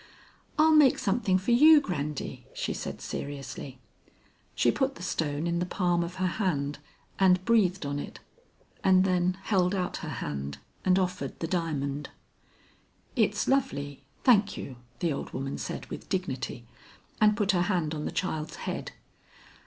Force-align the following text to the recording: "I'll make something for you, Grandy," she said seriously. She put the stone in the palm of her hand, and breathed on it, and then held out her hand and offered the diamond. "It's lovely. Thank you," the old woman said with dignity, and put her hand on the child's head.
"I'll 0.57 0.73
make 0.73 0.97
something 0.97 1.37
for 1.37 1.51
you, 1.51 1.79
Grandy," 1.79 2.47
she 2.55 2.73
said 2.73 3.01
seriously. 3.01 3.77
She 4.55 4.71
put 4.71 4.95
the 4.95 5.03
stone 5.03 5.45
in 5.45 5.59
the 5.59 5.63
palm 5.67 6.03
of 6.03 6.15
her 6.15 6.25
hand, 6.41 6.79
and 7.19 7.45
breathed 7.45 7.85
on 7.85 7.99
it, 7.99 8.19
and 8.83 9.03
then 9.03 9.37
held 9.43 9.75
out 9.75 9.97
her 9.97 10.09
hand 10.09 10.57
and 10.83 10.97
offered 10.97 11.39
the 11.39 11.45
diamond. 11.45 12.09
"It's 13.15 13.47
lovely. 13.47 14.01
Thank 14.23 14.57
you," 14.57 14.77
the 15.01 15.13
old 15.13 15.33
woman 15.33 15.59
said 15.59 15.85
with 15.91 16.09
dignity, 16.09 16.65
and 17.21 17.37
put 17.37 17.51
her 17.51 17.61
hand 17.69 17.93
on 17.93 18.05
the 18.05 18.11
child's 18.11 18.55
head. 18.55 18.93